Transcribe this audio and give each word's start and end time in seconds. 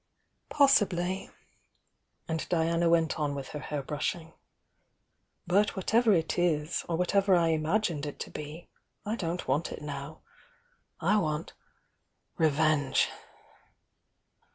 Possibly! 0.49 1.29
and 2.27 2.49
Diana 2.49 2.89
went 2.89 3.19
on 3.19 3.35
with 3.35 3.49
her 3.49 3.59
hair 3.59 3.83
brushing. 3.83 4.33
"But 5.45 5.75
whatever 5.75 6.11
it 6.11 6.39
is, 6.39 6.83
or 6.89 6.95
whatever 6.97 7.35
I 7.35 7.51
imae 7.51 7.87
med 7.87 8.07
It 8.07 8.19
to 8.21 8.31
be, 8.31 8.67
I 9.05 9.15
don't 9.15 9.47
want 9.47 9.71
it 9.71 9.83
now. 9.83 10.21
I 10.99 11.17
want— 11.17 11.53
re 12.39 12.49
venge! 12.49 13.09